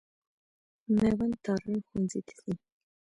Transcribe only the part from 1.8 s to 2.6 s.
ښوونځي ته ځي.